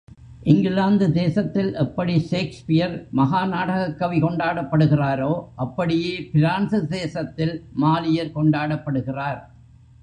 இங்கிலாந்து 0.43 1.11
தேசத்தில் 1.11 1.73
எப்படி 1.73 2.19
ஷேக்ஸ்பியர் 2.19 3.07
மகா 3.11 3.45
நாடகக் 3.45 3.97
கவி 3.97 4.21
கொண்டாடப்படுகிறாரோ, 4.21 5.43
அப்படியே 5.55 6.21
பிரான்சு 6.21 6.87
தேசத்தில் 6.87 7.63
மாலியர் 7.81 8.31
கொண்டாடப்படுகிறார். 8.35 9.41